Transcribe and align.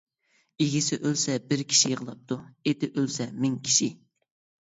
ئىگىسى 0.63 0.97
ئۆلسە 1.01 1.35
بىر 1.51 1.61
كىشى 1.73 1.91
يىغلاپتۇ، 1.91 2.37
ئېتى 2.71 2.89
ئۆلسە 2.95 3.29
مىڭ 3.45 3.59
كىشى. 3.69 3.91